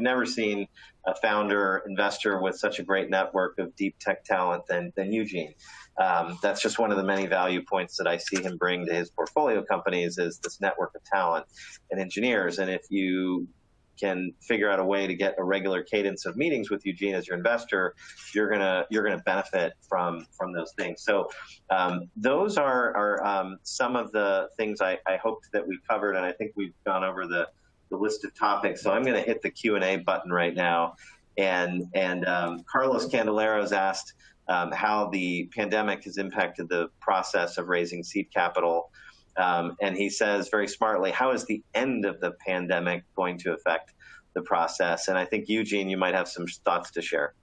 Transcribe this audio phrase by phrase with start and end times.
[0.00, 0.66] I've never seen
[1.06, 5.52] a founder investor with such a great network of deep tech talent than than Eugene.
[6.00, 8.94] Um, that's just one of the many value points that I see him bring to
[8.94, 11.44] his portfolio companies is this network of talent
[11.90, 12.58] and engineers.
[12.58, 13.46] And if you
[14.00, 17.28] can figure out a way to get a regular cadence of meetings with Eugene as
[17.28, 17.94] your investor,
[18.34, 21.02] you're gonna you're gonna benefit from from those things.
[21.02, 21.28] So
[21.68, 26.16] um, those are are um, some of the things I, I hoped that we covered,
[26.16, 27.48] and I think we've gone over the
[27.90, 28.82] the list of topics.
[28.82, 30.94] So I'm going to hit the Q and A button right now,
[31.36, 34.14] and and um, Carlos Candelaro's asked.
[34.48, 38.90] Um, how the pandemic has impacted the process of raising seed capital.
[39.36, 43.52] Um, and he says very smartly, how is the end of the pandemic going to
[43.52, 43.92] affect
[44.34, 45.06] the process?
[45.06, 47.34] And I think, Eugene, you might have some thoughts to share.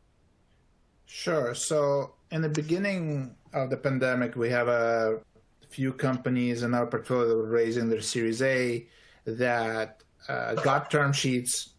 [1.05, 1.55] Sure.
[1.55, 5.21] So, in the beginning of the pandemic, we have a
[5.69, 8.85] few companies in our portfolio raising their Series A
[9.25, 11.69] that uh, got term sheets.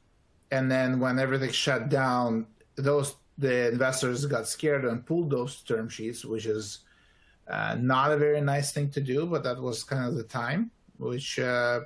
[0.51, 5.89] And then when everything shut down, those the investors got scared and pulled those term
[5.89, 6.81] sheets, which is
[7.49, 10.73] uh, not a very nice thing to do, but that was kind of the time
[10.99, 11.81] which uh,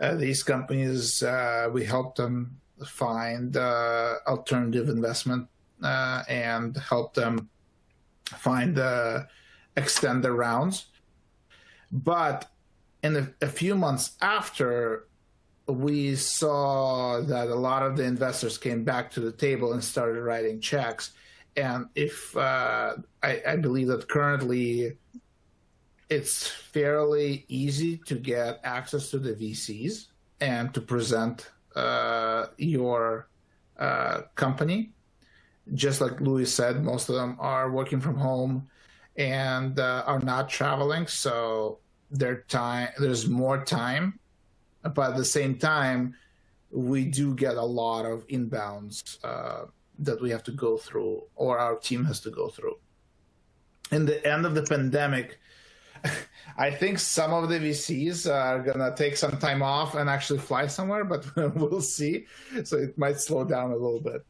[0.00, 5.48] uh, these companies uh, we helped them find uh, alternative investment
[5.82, 7.48] and help them
[8.26, 8.78] find
[9.76, 10.86] extend their rounds.
[11.90, 12.50] But
[13.02, 15.08] in a, a few months after
[15.66, 20.20] we saw that a lot of the investors came back to the table and started
[20.20, 21.12] writing checks
[21.56, 24.96] and if uh, I, I, believe that currently
[26.10, 30.06] it's fairly easy to get access to the VCs
[30.40, 33.28] and to present uh, your
[33.78, 34.92] uh, company.
[35.74, 38.68] Just like Louis said, most of them are working from home
[39.16, 41.78] and uh, are not traveling, so
[42.10, 44.18] their time there's more time,
[44.94, 46.14] but at the same time,
[46.70, 49.66] we do get a lot of inbounds uh,
[49.98, 52.76] that we have to go through or our team has to go through.
[53.92, 55.38] In the end of the pandemic,
[56.58, 60.66] I think some of the VCs are gonna take some time off and actually fly
[60.66, 62.26] somewhere, but we'll see.
[62.64, 64.24] So it might slow down a little bit.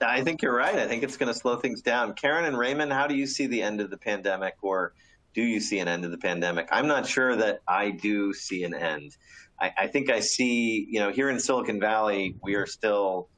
[0.00, 0.76] I think you're right.
[0.76, 2.14] I think it's going to slow things down.
[2.14, 4.92] Karen and Raymond, how do you see the end of the pandemic, or
[5.34, 6.68] do you see an end of the pandemic?
[6.70, 9.16] I'm not sure that I do see an end.
[9.60, 13.28] I, I think I see, you know, here in Silicon Valley, we are still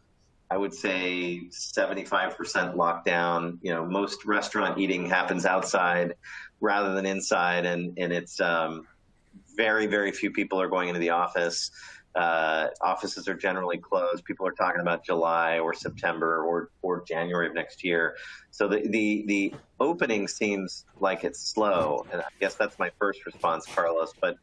[0.50, 3.58] I would say 75% lockdown.
[3.62, 6.14] You know, most restaurant eating happens outside
[6.60, 8.86] rather than inside, and and it's um,
[9.56, 11.70] very very few people are going into the office.
[12.16, 14.24] Uh, offices are generally closed.
[14.24, 18.16] People are talking about July or September or or January of next year.
[18.50, 23.26] So the the the opening seems like it's slow, and I guess that's my first
[23.26, 24.14] response, Carlos.
[24.18, 24.36] But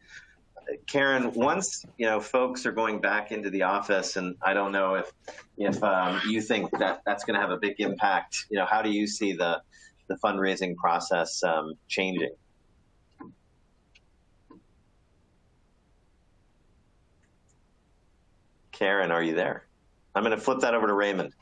[0.88, 4.96] Karen, once you know folks are going back into the office, and I don't know
[4.96, 5.12] if
[5.58, 8.46] if um, you think that that's going to have a big impact.
[8.50, 9.62] You know, how do you see the
[10.08, 12.32] the fundraising process um, changing?
[18.84, 19.66] Karen, are you there?
[20.14, 21.34] I'm going to flip that over to Raymond.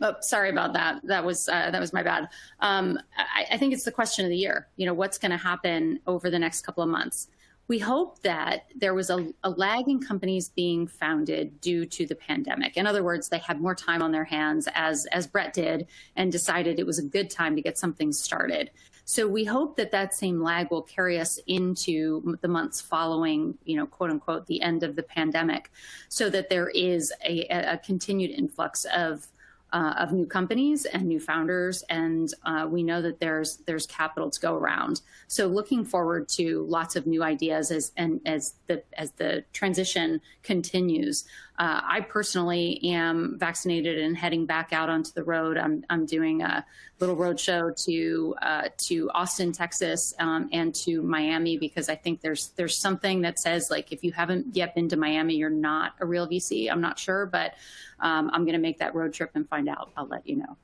[0.00, 1.00] Oh, sorry about that.
[1.04, 2.28] That was uh, that was my bad.
[2.58, 4.66] Um, I, I, think it's the question of the year.
[4.76, 7.28] You know, what's going to happen over the next couple of months?
[7.68, 12.14] We hope that there was a, a, lag in companies being founded due to the
[12.14, 12.78] pandemic.
[12.78, 15.86] In other words, they had more time on their hands, as as Bret did,
[16.16, 18.70] and decided it was a good time to get something started.
[19.04, 23.76] So we hope that that same lag will carry us into the months following, you
[23.76, 25.70] know, quote unquote, the end of the pandemic,
[26.08, 29.26] so that there is a, a continued influx of
[29.72, 34.30] uh, of new companies and new founders, and uh, we know that there's there's capital
[34.30, 35.02] to go around.
[35.26, 40.20] So looking forward to lots of new ideas as and as the as the transition
[40.42, 41.24] continues.
[41.58, 45.58] Uh, I personally am vaccinated and heading back out onto the road.
[45.58, 46.64] I'm I'm doing a
[47.00, 52.20] little road show to uh, to Austin, Texas, um, and to Miami because I think
[52.20, 55.94] there's there's something that says like if you haven't yet been to Miami, you're not
[56.00, 56.70] a real VC.
[56.70, 57.54] I'm not sure, but
[57.98, 59.90] um, I'm going to make that road trip and find out.
[59.96, 60.56] I'll let you know.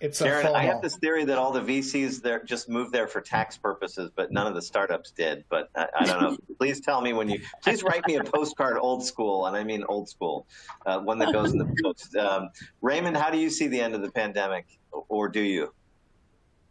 [0.00, 3.20] It's Karen, I have this theory that all the VCs there just moved there for
[3.20, 5.44] tax purposes, but none of the startups did.
[5.48, 6.36] But I, I don't know.
[6.58, 7.40] please tell me when you.
[7.62, 10.46] Please write me a postcard, old school, and I mean old school,
[10.86, 12.14] uh, one that goes in the post.
[12.16, 12.50] Um,
[12.80, 15.74] Raymond, how do you see the end of the pandemic, or do you?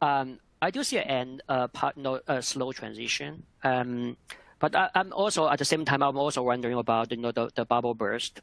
[0.01, 3.43] Um, I do see an end, uh, part, no, a slow transition.
[3.63, 4.15] Um,
[4.59, 7.49] but I, am also at the same time, I'm also wondering about you know the,
[7.55, 8.41] the bubble burst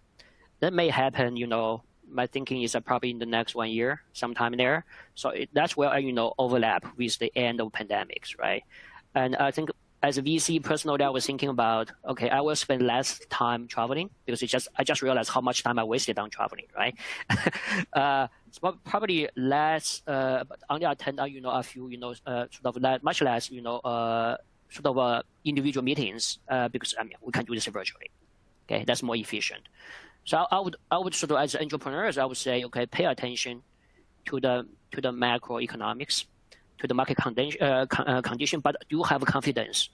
[0.60, 1.82] that may happen, you know,
[2.14, 4.84] my thinking is probably in the next one year, sometime there.
[5.14, 8.64] So it, that's where you know overlap with the end of pandemics, right?
[9.14, 9.70] And I think
[10.02, 14.10] as a VC, personally, I was thinking about okay, I will spend less time traveling
[14.26, 16.94] because it just I just realized how much time I wasted on traveling, right?
[17.92, 18.28] uh,
[18.84, 20.02] probably less.
[20.06, 23.22] Uh, only attend, uh, you know, a few, you know, uh, sort of less, much
[23.22, 24.36] less, you know, uh,
[24.68, 28.10] sort of uh, individual meetings uh, because I mean we can do this virtually.
[28.66, 29.62] Okay, that's more efficient.
[30.24, 33.62] So I, would I would sort of as entrepreneurs I would say okay, pay attention
[34.26, 36.26] to the to the macroeconomics
[36.78, 39.90] to the market condition, uh, uh, condition but do have confidence.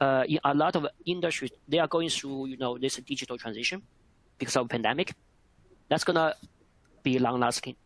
[0.00, 3.82] Uh, in a lot of industries, they are going through, you know, this digital transition
[4.38, 5.14] because of pandemic.
[5.88, 6.34] That's gonna
[7.02, 7.76] be long lasting.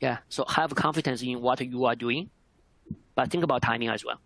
[0.00, 0.18] Yeah.
[0.28, 2.30] So have confidence in what you are doing,
[3.14, 4.18] but think about timing as well.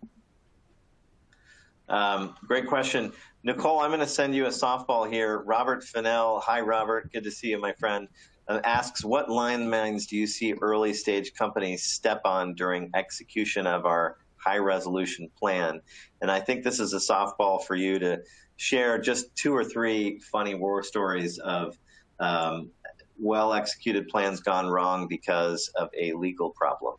[1.89, 3.11] Um, great question.
[3.43, 5.39] Nicole, I'm going to send you a softball here.
[5.39, 6.39] Robert Fennell.
[6.39, 7.11] Hi, Robert.
[7.13, 8.07] Good to see you, my friend
[8.47, 13.85] uh, asks, what landmines do you see early stage companies step on during execution of
[13.85, 15.81] our high resolution plan?
[16.21, 18.19] And I think this is a softball for you to
[18.57, 21.77] share just two or three funny war stories of
[22.19, 22.71] um,
[23.19, 26.95] well executed plans gone wrong because of a legal problem.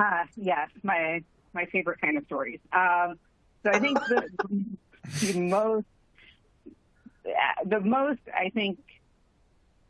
[0.00, 1.22] Uh, yes, my
[1.54, 2.60] my favorite kind of stories.
[2.72, 3.18] Um,
[3.62, 4.28] so I think the,
[5.20, 5.86] the most
[7.64, 8.78] the most I think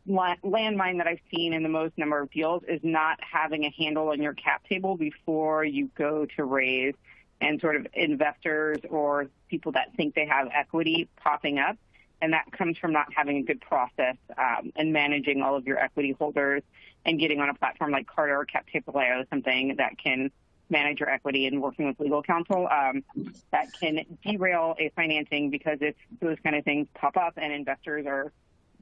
[0.08, 4.08] landmine that I've seen in the most number of deals is not having a handle
[4.08, 6.94] on your cap table before you go to raise
[7.40, 11.76] and sort of investors or people that think they have equity popping up.
[12.20, 15.78] And that comes from not having a good process um, and managing all of your
[15.78, 16.62] equity holders
[17.04, 20.30] and getting on a platform like Carta or CapTable.io, something that can
[20.72, 23.04] manage your equity and working with legal counsel um,
[23.52, 28.06] that can derail a financing because if those kind of things pop up and investors
[28.06, 28.32] are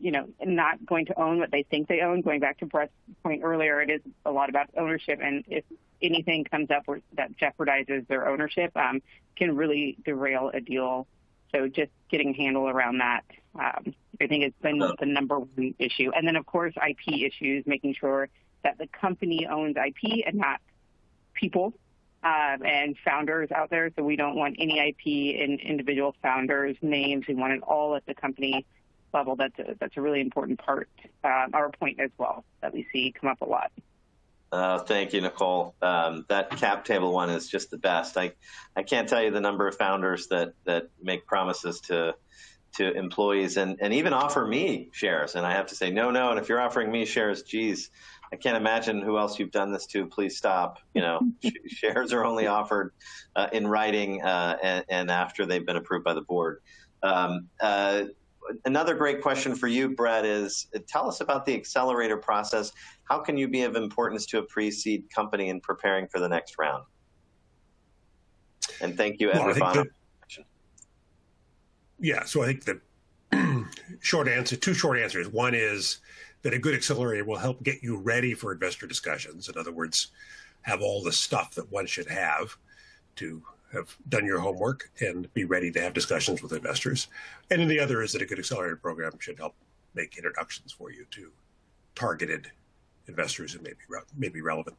[0.00, 2.22] you know, not going to own what they think they own.
[2.22, 2.92] Going back to Bret's
[3.22, 5.62] point earlier, it is a lot about ownership, and if
[6.02, 6.84] anything comes up
[7.14, 9.02] that jeopardizes their ownership, um,
[9.36, 11.06] can really derail a deal.
[11.52, 15.75] So just getting a handle around that, um, I think it's been the number one
[15.78, 16.10] issue.
[16.14, 18.28] And then of course IP issues, making sure
[18.62, 20.60] that the company owns IP and not
[21.40, 21.72] people
[22.22, 23.90] uh, and founders out there.
[23.96, 27.26] So we don't want any IP in individual founders' names.
[27.26, 28.66] We want it all at the company
[29.12, 30.88] level, that's a, that's a really important part,
[31.25, 33.72] uh, our point as well, that we see come up a lot.
[34.52, 35.75] Uh, thank you, Nicole.
[35.81, 38.16] Um, that cap table one is just the best.
[38.16, 38.32] I,
[38.76, 42.14] I can't tell you the number of founders that, that make promises to
[42.72, 45.34] to employees and, and even offer me shares.
[45.34, 46.31] And I have to say, no, no.
[46.31, 47.90] And if you're offering me shares, geez,
[48.32, 50.06] I can't imagine who else you've done this to.
[50.06, 50.79] Please stop.
[50.94, 51.21] You know,
[51.67, 52.93] shares are only offered
[53.35, 56.61] uh, in writing uh, and, and, after they've been approved by the board.
[57.03, 58.05] Um, uh,
[58.65, 62.73] another great question for you, Bret, is tell us about the accelerator process.
[63.05, 66.56] How can you be of importance to a pre-seed company in preparing for the next
[66.59, 66.85] round?
[68.81, 69.85] And thank you, Ed well,
[71.99, 73.67] Yeah, so I think the
[74.00, 75.29] short answer, two short answers.
[75.29, 75.99] One is
[76.42, 79.48] that a good accelerator will help get you ready for investor discussions.
[79.48, 80.08] In other words,
[80.62, 82.56] have all the stuff that one should have
[83.16, 83.42] to
[83.72, 87.08] have done your homework and be ready to have discussions with investors.
[87.50, 89.54] And then the other is that a good accelerator program should help
[89.94, 91.31] make introductions for you to
[91.94, 92.50] targeted
[93.06, 94.76] investors who may be, re- may be relevant.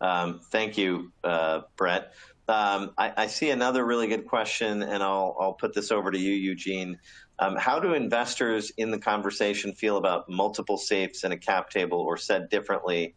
[0.00, 2.12] Um, thank you, uh, Bret.
[2.48, 6.18] Um, I, I, see another really good question, and I'll, I'll put this over to
[6.18, 6.98] you, Eugene.
[7.38, 11.98] Um, how do investors in the conversation feel about multiple safes in a cap table,
[11.98, 13.14] or said differently,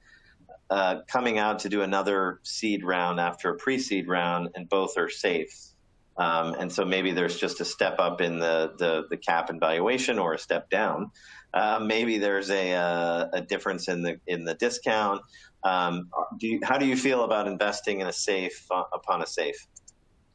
[0.69, 5.09] uh, coming out to do another seed round after a pre-seed round, and both are
[5.09, 5.70] safe.
[6.17, 9.59] Um, and so maybe there's just a step up in the the, the cap and
[9.59, 11.11] valuation, or a step down.
[11.53, 15.21] Uh, maybe there's a, a, uh, a difference in the in the discount.
[15.63, 19.27] Um, do you, how do you feel about investing in a safe uh, upon a
[19.27, 19.67] safe?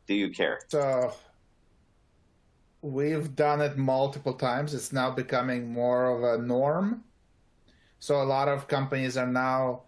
[0.07, 0.61] Do you care?
[0.69, 1.13] So
[2.81, 4.75] we've done it multiple times.
[4.75, 7.05] It's now becoming more of a norm.
[7.99, 9.83] So a lot of companies are now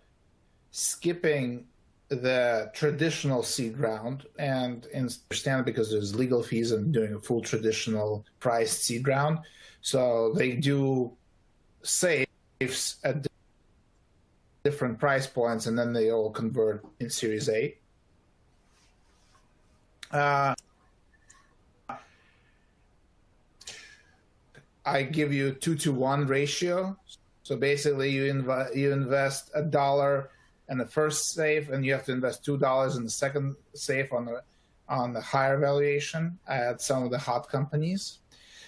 [0.71, 1.67] skipping
[2.09, 8.25] the traditional seed round and understand because there's legal fees and doing a full traditional
[8.41, 9.39] priced seed round.
[9.83, 11.13] So they do
[11.83, 13.27] safes at
[14.65, 17.77] different price points and then they all convert in Series A.
[20.11, 20.55] Uh,
[24.87, 26.97] I give you two to one ratio.
[27.43, 30.31] So basically, you, inv- you invest a dollar
[30.69, 34.13] and the first safe, and you have to invest two dollars in the second safe
[34.13, 34.43] on the
[34.89, 38.19] on the higher valuation at some of the hot companies.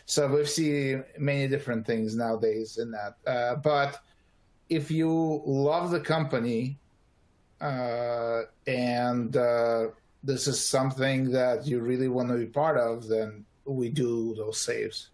[0.05, 3.17] So we've seen many different things nowadays in that.
[3.27, 4.03] Uh, but
[4.69, 6.79] if you love the company
[7.61, 9.89] uh, and uh,
[10.23, 14.61] this is something that you really want to be part of, then we do those
[14.61, 15.11] safes.